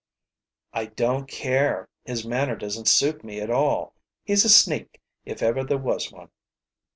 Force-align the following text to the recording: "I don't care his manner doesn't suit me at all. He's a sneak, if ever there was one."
"I 0.73 0.85
don't 0.87 1.27
care 1.29 1.87
his 2.05 2.25
manner 2.25 2.55
doesn't 2.55 2.87
suit 2.87 3.23
me 3.23 3.39
at 3.39 3.51
all. 3.51 3.93
He's 4.23 4.43
a 4.43 4.49
sneak, 4.49 4.99
if 5.25 5.43
ever 5.43 5.63
there 5.63 5.77
was 5.77 6.11
one." 6.11 6.29